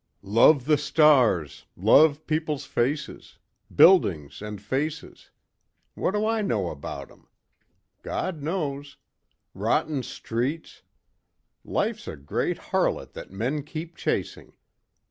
[0.23, 1.65] 9 "Love the stars.
[1.77, 3.37] Love people's faces.
[3.75, 5.29] Buildings and faces.
[5.93, 7.27] What do I know about 'em?
[8.01, 8.97] God knows.
[9.53, 10.81] Rotten streets....
[11.63, 14.53] Life's a great harlot that men keep chasing.